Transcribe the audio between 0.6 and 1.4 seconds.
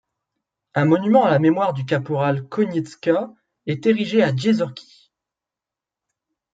Un monument à la